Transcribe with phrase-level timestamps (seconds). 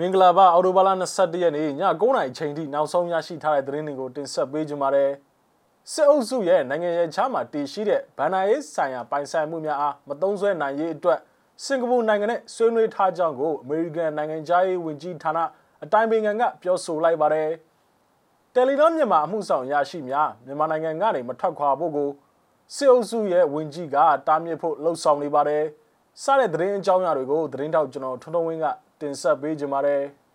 [0.00, 5.10] မင်္ဂလာပါအော်တိုဘာလ22ရက်နေ့ည9:00နာရီချိန်ထိနောက်ဆုံးရရှိထားတဲ့သတင်းတွေကိုတင်ဆက်ပေးကြပါမယ်။
[5.92, 11.18] စစ်အုပ်စုရဲ့နိုင်ငံရေးချားမှာတည်ရှိတဲ့ဗန်နာရေးဆိုင်ရာပိုင်ဆိုင်မှုများအားမသုံးစွဲနိုင်ရေးအတွက်
[11.64, 15.38] စင်ကာပူနိုင်ငံနဲ့ဆွေးနွေးထားကြောင်းကိုအမေရိကန်နိုင်ငံသားရေးဝန်ကြီးဌာန
[15.84, 17.48] အတိုင်းပင်ခံကပြောဆိုလိုက်ပါတယ်။
[18.54, 22.10] တယ်လီနောမြန်မာအမှုဆောင်ရရှိများမြန်မာနိုင်ငံကနေမထွက်ခွာဖို့ကို
[22.74, 25.64] စစ်အုပ်စုရဲ့ဝန်ကြီးကတားမြစ်ဖို့လှုံ့ဆော်နေပါတယ်။
[26.22, 28.66] စတဲ့သတင်းအကြောင်းအရာတွေကိုသတင်းထောက်ကျွန်တော်ထွန်းထွန်းဝင်းက
[29.00, 30.02] တင်ဆက်ပေးကြပါမယ်။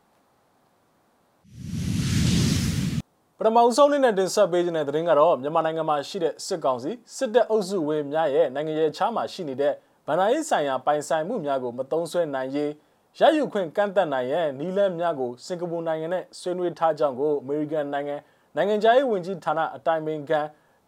[3.37, 9.73] ပထမဆုံးနေ့နဲ့တင်ဆက်ပေးခြင်းတဲ့သတင်းကတော့မြန်မာနိုင်ငံမှာရှိတဲ့စစ်ကောင်စီစစ်တပ်အုပ်စုဝင်များရဲ့နိုင်ငံရေးချားမှာရှိနေတဲ့
[10.05, 12.71] ဗန်နာရေးဆိုင်ရာပိုင်ဆိုင်မှုများကိုမသုံးဆွဲနိုင်ရေး
[13.19, 18.15] ရယူခွင့်ကန့်သက်နိုင်ရန်နီလန်းများကိုစင်ကာပူနိုင်ငံနဲ့ဆွေးနွေးထားကြောင်းကိုအမေရိကန်နိုင်ငံ
[18.55, 20.39] နိုင်ငံခြားရေးဝန်ကြီးဌာနအတိုင်ပင်ခံ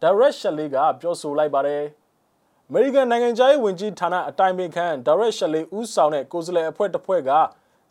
[0.02, 1.82] ဒါရက်ရှယ်လီကပြောဆိုလိုက်ပါတယ်။
[2.68, 7.30] အမေရိကန်နိုင်ငံခြားရေးဝန်ကြီးဌာနအတိုင်ပင်ခံဒါရက်ရှယ်လီဦးဆောင်တဲ့ကိုယ်စားလှယ်အဖွဲ့တစ်ဖွဲ့က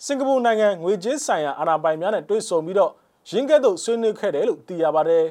[0.05, 2.91] စင်ကာပူနိုင်ငံငွေကြေးဆိုင်ရာအာဏာပိုင်များနဲ့တွေ့ဆုံပြီးတော့
[3.30, 5.25] ရင်းကဲ့သို့ဆွေးနွေးခဲ့တယ်လို့သိရပါတယ်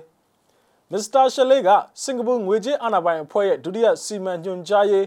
[0.91, 1.69] ။မစ္စတာရှယ်လီက
[2.03, 5.07] စင်ကာပူငွေကြေးအာဏာပိုင်အဖွဲ့ရဲ့ဒုတိယစီမံညွှန်ကြားရေး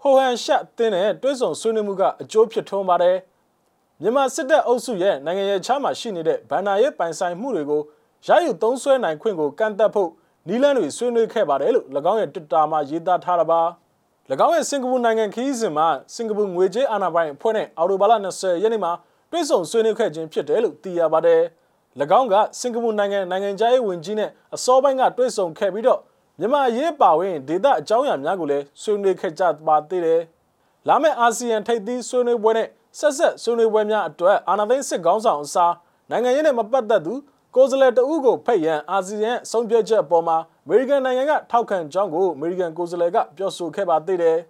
[0.00, 3.16] ဟိုဟန်ရှက်တင်းနဲ့တွေ့ဆုံဆွေးနွေးမှုကအကျိုးဖြစ်ထွန်းပါတယ်။
[4.00, 7.82] မြန်မာစစ်တပ်အုပ်စုရဲ့နိုင်ငံရေးချားမှာရှိနေတဲ့ဗန်နာရဲ့ပိုင်ဆိုင်မှုတွေကို
[8.26, 10.10] ရယူသုံးစွဲနိုင်ခွင့်ကိုကန့်သက်ဖို့
[10.48, 13.62] နီလန်းတွေဆွေးနွေးခဲ့ပါတယ်လို့၎င်းရဲ့ Twitter မှာရေးသားထားတာပါ။၎
[14.30, 18.92] င်းရဲ့စင်ကာပူနိုင်ငံခီးစဉ်မှာစင်ကာပူငွေကြေးအာဏာပိုင်အဖွဲ့နဲ့အော်တိုဘာလ20ရက်နေ့မှာ
[19.30, 21.40] တွေ့ဆုံဆွေးနွေးခဲ့ခြင်းဖြစ်တယ်လို့သိရပါတယ်။၎
[22.18, 26.00] င်းကစင်ကာပူနိုင်ငံနိုင်ငံခြားရေးဝန်ကြီးနဲ့အစောပိုင်းကတွေ့ဆုံခဲ့ပြီးတော့
[26.38, 30.20] မြန်မာရေးပါဝင်ဒေသအကြောင်းအရာများကိုလည်းဆွေးနွေးခဲ့ကြပါသေးတယ်။
[30.88, 35.74] လာမယ့်အာဆီယံထိပ်သီးဆွေးနွေးပွဲနဲ့ဆက်ဆက်ဆွေးနွေးပွဲများအတွက်အာဏာသိမ်းစစ်ကောင်းဆောင်အစား
[36.10, 37.14] နိုင်ငံရေးနဲ့မပတ်သက်သူ
[37.56, 44.38] ကိုယ်စားလှယ်တဦးကိုဖိတ်ရန်အာဆီယံဆုံးဖြတ်ချက်အပေါ်မှာအမေရိကန်နိုင်ငံကထောက်ခံကြောင်းကိုအမေရိကန်ကိုယ်စားလှယ်ကပြောဆိုခဲ့ပါသေးတယ်။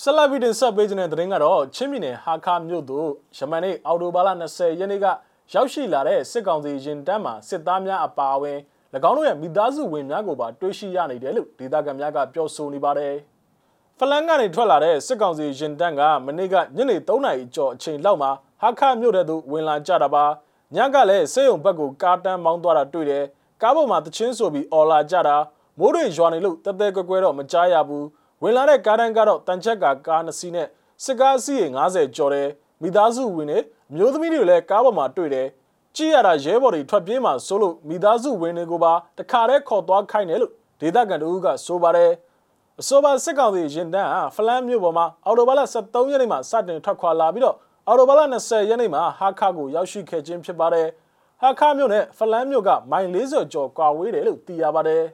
[0.00, 5.06] ဆလဗီတင်ဆက်ပေးခြင်းတဲ့သတင်းကတော့ချင်းပြည်နယ်ဟာခါမြို့သို့ယမန်နေ့အော်တိုဘာလ20ရက်နေ့က
[5.52, 8.58] ရောက်ရှိလာတဲ့စစ်ကောင်စီရင်တန်းမှာစစ်သားများအပါအဝင်၎
[9.08, 13.14] င်းတို့ရဲ့မိသားစုဝင်များကိုပါတွေ့ရှိရနေတယ်လို့ဒေသခံများကပြောဆိုနေပါတယ်။
[13.98, 18.30] ဖလန်ကနေထွက်လာတဲ့စစ်ကောင်စီရင်တန်းကမနေ့ကညနေ3နာရီကျော်အချိန်လောက်မှာ
[18.62, 20.24] ဟာခါမြို့တဲ့သို့ဝင်လာကြတာပါ။
[20.74, 23.24] ညကလည်းစေယုံဘက်ကိုကားတန်းမောင်းသွားတာတွေ့တယ်။
[23.62, 25.36] ကားပေါ်မှာတချင်းဆိုပြီးអော်လာကြတာ
[25.78, 28.04] မိုးတွေရွာနေလို့တဲတဲကွဲကွဲတော့မကြားရဘူး။
[28.42, 30.68] ဝင်လာတဲ့ကားတန်းကတော့တန်ချက်ကကားနှစ်စီးနဲ့
[31.04, 32.48] စစ်ကားစီးရေ90ကျော်တယ်
[32.82, 33.58] မိသားစုဝင်နေ
[33.94, 35.48] မျိုးသမီးတွေလည်းကားပေါ်မှာတွေ့တယ်
[35.96, 42.10] ကြည့်ရတာရဲဘော်တွေထွက်ပြေးမှဆိုလို့မိသားစုဝင်တွေကိုပါတခါတည်းခေါ်သွားခိုင်းတယ်လို့ဒေသခံတို့ကဆိုပါတယ်
[42.80, 50.88] အဆိုပါစစ်ကောင်စီရင်တန်းဟာဖလန်းမြို့ပေါ်မှာအော်တိုဘာလ23ရက်နေ့မှာစတင်ထွက်ခွာလာပြီးတော့အော်တိုဘာလ20ရက်နေ့မှာဟာခါကိုရောက်ရှိခဲ့ခြင်းဖြစ်ပါတယ်
[51.42, 55.04] ဟာခါမြို့နဲ့ဖလန်းမြို့ကမိုင်40ကျော်ကွာဝေးတယ်လို့သိရပါတယ်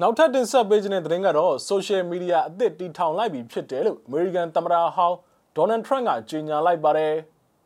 [0.00, 5.16] နောက်ထပ်တင်ဆက်ပေးခြင်းတဲ့သတင်းကတော့ social media အသစ်တီထောင်လိုက်ပြီဖြစ်တယ်လို့ American သမ္မတဟောင်း
[5.56, 7.14] Donald Trump ကကြေညာလိုက်ပါတယ်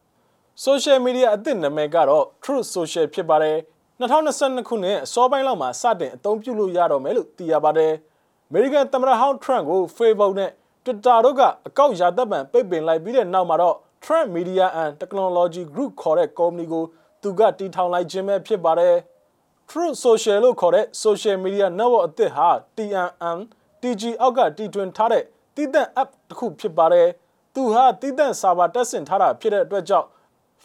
[0.65, 3.59] ။social media အသစ်နာမည်ကတော့ Truth Social ဖြစ်ပါတယ်။
[4.01, 7.93] 2022ခုနှစ်အစောပိုင်းလောက်မှာစတင်အသုံးပြုလို့ရတော့မယ်လို့သိရပါတယ်။
[8.51, 10.51] American သမ္မတဟောင်း Trump ကို Facebook နဲ့
[10.85, 16.85] Twitter တို့ကအကောင့်ရာသက်ပံပိတ်ပင်လိုက်ပြီးတဲ့နောက်မှာတော့ Trump Media and Technology Group ခေါ်တဲ့ကုမ္ပဏီကို
[17.23, 18.95] သူကတီထောင်လိုက်ခြင်းပဲဖြစ်ပါတယ်။
[19.71, 23.39] Truth Social လို့ခေါ်တဲ့ Social Media Network အသစ်ဟာ TNN
[23.81, 25.23] TG အောက်ကတီထွင်ထားတဲ့
[25.57, 27.09] တည်တံ့ app တစ်ခုဖြစ်ပါတယ်။
[27.55, 30.07] သူဟာတည်တံ့ server တက်ဆင်ထားတာဖြစ်တဲ့အတွက်ကြောင့်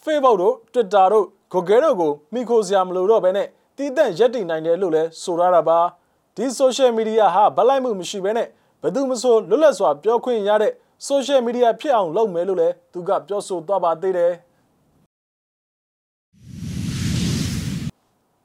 [0.02, 5.78] Facebook တို့ Twitter တို့ Google တို့ကိုမိခိုစရာမလိုတော့ဘဲနဲ့တည်တံ့ရက်တည်နိုင်တယ်လို့လည်းဆိုရတာပါ။
[6.36, 8.48] ဒီ social media ဟာဗလိုက်မှုမရှိဘဲနဲ့
[8.82, 10.72] ဘယ်သူမှဆိုလွတ်လပ်စွာပြောခွင့်ရတဲ့
[11.08, 14.32] social media ဖြစ်အောင်လုပ်မယ်လို့လည်းသူကပြောဆိုသွားပါသေးတယ်။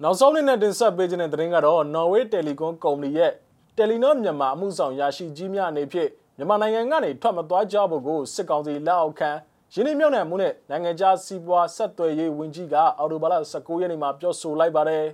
[0.04, 3.32] နောက်ဆုံးနေ့နဲ့တင်ဆက်ပေးခြင်းတဲ့သတင်းကတော့ Norway Telecom ကုမ္ပဏီရဲ့
[3.78, 9.32] Telenor မြန်မာအမှုဆောင်ရရှိကြီးများအနေဖြင့်မြန်မာနိုင်ငံကနေထွက်မသွားကြဖို့ကိုစစ်ကောင်စီလက်အောက်ခံ
[9.78, 15.06] ရင်းနှီးမြှုပ်နှံမှုနဲ့နိုင်ငံခြားစီးပွားဆက်သွယ်ရေးဝန်ကြီးကအော်တိုဘာလ19ရက်နေ့မှာပြောဆိုလိုက်ပါတယ်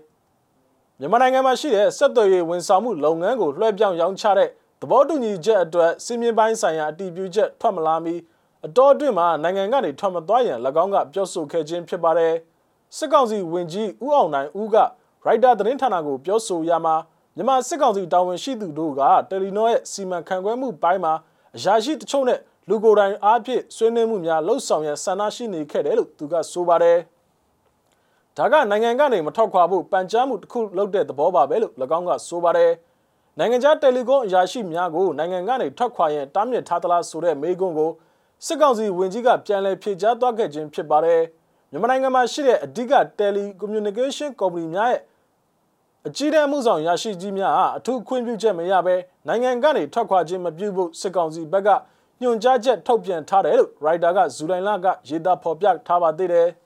[0.99, 4.49] ။မြန်မာနိုင်ငံမှာရှိတဲ့ဆက်သွယ်ရေးဝန်ဆောင်မှုလုပ်ငန်းကိုလွှဲပြောင်းရောင်းချတဲ့
[4.81, 8.15] သဘောတူညီချက်အတွက်စီမင်းပိုင်းဆိုင်ရာအတည်ပြုချက်ထွက်မလာမီ
[8.65, 12.33] အတော်အတွင်းမှာနိုင်ငံကနေထွက်မသွားရန်၎င်းကပြောဆိုခဲ့ခြင်းဖြစ်ပါတယ်။
[12.97, 14.75] စစ်ကောင်စီဝင်ကြီးဦးအောင်နိုင်ဦးက
[15.25, 16.95] ရိုက်တာသတင်းဌာနကိုပြောဆိုရမှာ
[17.35, 21.13] မြန်မာစစ်ကောင်စီတာဝန်ရှိသူတို့ကတယ်လီနောရဲ့စီမံခန့်ခွဲမှုပိုင်းမှာ
[21.55, 22.39] အရာရှိတချို့နဲ့
[22.71, 26.97] လူကိုယ်တိုင်အားဖြင့်ဆွေးနွေးမှုများလှုပ်ဆောင်ရန်ဆန္ဒရှိနေခဲ့တယ်လို့သူကဆိုပါတယ်။
[28.37, 32.71] ဒါကနိုင်ငံကနေမထောက်ခွာဖို့ပန်ကြားမှုတစ်ခုလုပ်တဲ့သဘောပါပဲလို့၎င်းကဆိုပါတယ်။
[33.39, 37.91] နိုင်ငံခြားတယ်လီကွန်အရာရှိများကိုနိုင်ငံကနေထွက်ခွာရန်တားမြစ်ထားသလားဆိုတဲ့မေးခွန်းကို
[38.45, 41.21] စစ်ကောင်စီဝင်ကြီးကပြန်လည်ဖြေကြားသွားခဲ့ခြင်းဖြစ်ပါတယ်။
[41.71, 45.01] မြန်မာနိုင်ငံမှာရှိတဲ့အဓိက telecommunication ကုမ္ပဏီများရဲ့
[46.07, 48.95] အကြီးတန်းမှုဆောင်ရရှိကြီးများဟာအထူးခွင့်ပြုချက်မရဘဲ
[49.27, 51.69] နိုင်ငံကနေထွက်ခွာခြင်းမပြုဖို့စစ်ကောင်စီဘက်က
[52.21, 56.49] ညွှန်ကြားချက်ထုတ်ပြန်ထားတယ်လို့ရိုက်တာကဇူလိုင်လကရေးသားဖော်ပြထားပါသေးတယ်။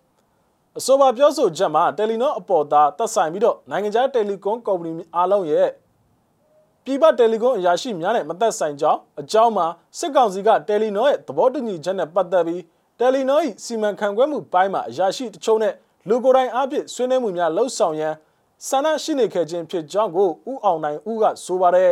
[0.77, 5.69] အဆိုပါပြောဆိုချက်မှာတယ်လီနောအပေါ်သားတက်ဆိုင်ပြီးတော့နိုင်ငံခြားတယ်လီကွန်ကုမ္ပဏီအားလုံးရဲ့
[6.83, 9.67] ပြည်ပတယ်လီကွန်အရာရှိများနဲ့မသက်ဆိုင်ကြောင်းအကြောင်းမှာ
[9.99, 12.61] စစ်ကောင်စီကတယ်လီနောရဲ့သဘောတူညီချက်နဲ့ပတ်သက်ပြီး
[12.99, 15.73] တယ်လီနော၏စီမံခန့်ခွဲမှုပိုင်းမှာအရာရှိတချို့နဲ့
[16.09, 18.13] လူကိုယ်တိုင်အားဖြင့်ဆွေးနွေးမှုများလှုပ်ဆောင်ရန်
[18.67, 21.91] ဆန္ဒရှိနေခဲ့ခြင်းဖြစ်ကြောင်းကိုဥအောင်နိုင်ဦးကဆိုပါတယ်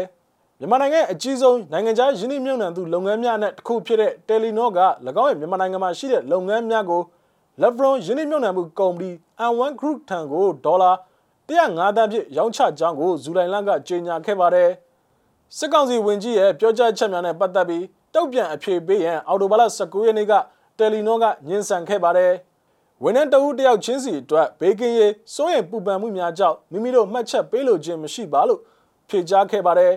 [0.63, 4.79] မြန်မာနိုင်ငံရဲ့အကြီးဆုံးနိုင်ငံခြားယင်းနှိမ့်မြုံနှံသူလုပ်ငန်းများနဲ့တစ်ခုဖြစ်တဲ့တယ်လီနောက၎
[5.21, 7.01] င်းရဲ့မြန်မာနိုင်ငံမှာရှိတဲ့လုပ်ငန်းများကို
[7.61, 9.09] Levron ယင်းနှိမ့်မြုံနှံမှုကုမ္ပဏီ
[9.51, 10.91] N1 Group ထံကိုဒေါ်လာ
[11.49, 14.69] 105တန်းဖြင့်ရောင်းချကြောင်းကိုဇူလိုင်လကကြေညာခဲ့ပါတယ်
[15.57, 20.33] စစ်ကောင်စီဝင်ကြီးရဲ့ပြောကြားချက်များနဲ့ပတ်သက်ပြီးတုတ်ပြန်အဖြေပေးရန်အော်တိုဘာလ19ရက်နေ့က
[20.77, 22.33] တယ်လီနောကညှဉ်းဆန်ခဲ့ပါတယ်
[23.03, 28.59] ဝန်ထမ်းတဦးတယောက်ချင်းစီအတွက်ဘေးကင်းရေးစိုးရိမ်ပူပန်မှုများကြောင့်မိမိတို့မှတ်ချက်ပေးလိုခြင်းမရှိပါလို့
[29.09, 29.93] ဖြေကြားခဲ့ပါတယ်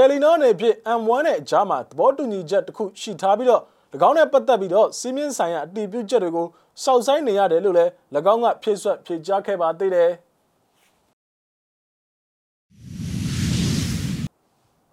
[0.00, 3.62] တယ်လီနောအနေဖြင့် M1 နဲ့အကြားမှာသဘောတူညီချက်တစ်ခုရှိထားပြီးတော့၎
[4.08, 6.46] င်းနဲ့ပတ်သက်ပြီးတော့စီးမြင့်ဆိုင်ရာအတည်ပြုချက်တွေကို
[6.82, 7.90] စောင့်ဆိုင်နေရတယ်လို့လည်း၎
[8.32, 10.10] င်းကဖြည့်ဆွတ်ဖြေကြားခဲ့ပါသေးတယ်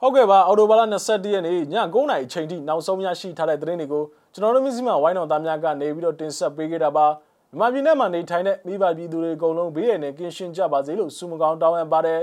[0.02, 4.04] ဟုတ်ကဲ့ပါအော်တိုဘာလ22ရက်နေ့ည9:00နာရီချိန်ထိနောက်ဆုံးရရှိထားတဲ့သတင်းတွေကို
[4.34, 7.06] ကျွန်တော်တို့မျိုးစိမဝိုင်းတော်သားများကနေပြီးတော့တင်ဆက်ပေးခဲ့တာပါ
[7.50, 12.22] မြန်မာပြည်နယ်မှာနေထိုင်တဲ့မိဘပြည်သူတွေအကုန်လုံးဘေးရန်နဲ့ကင်းရှင်းကြပါစေလို့ဆုမကောင်းတောင်းအပ်ပါတယ်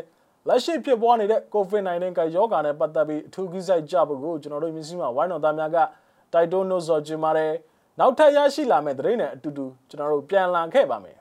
[0.49, 5.79] လက်ရှိဖြစ်ပွားနေတဲ့ COVID-19 ကရောဂါနဲ့ပတ်သက်ပြီးအထူးကိစ္စကြဖို့ကိုကျွန်တော်တို့မျိုးစိမဝိုင်းတော်သားများက
[6.33, 7.53] တိုက်တွန်းလို့ဆိုကြပါတယ်
[8.01, 11.17] နောက်ထပ်ရရှိလာမယ့်သတင်းတွေအတူတူကျွန်တော်တို့ပြန်လာခဲ့ပါမယ်